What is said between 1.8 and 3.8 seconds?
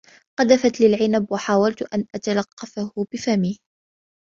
أن أتلقفه بفمي.